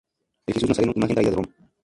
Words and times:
El 0.47 0.55
Jesús 0.55 0.67
Nazareno 0.69 0.93
imagen 0.95 1.13
traída 1.13 1.29
de 1.29 1.35
Roma. 1.37 1.49